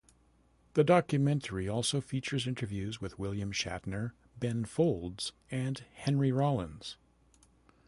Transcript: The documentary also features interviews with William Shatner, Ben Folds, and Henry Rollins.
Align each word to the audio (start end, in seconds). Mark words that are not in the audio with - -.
The 0.73 0.83
documentary 0.83 1.69
also 1.69 2.01
features 2.01 2.47
interviews 2.47 2.99
with 2.99 3.19
William 3.19 3.51
Shatner, 3.51 4.13
Ben 4.39 4.65
Folds, 4.65 5.31
and 5.51 5.83
Henry 5.93 6.31
Rollins. 6.31 6.97